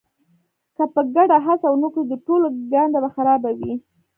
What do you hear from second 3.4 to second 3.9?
وي.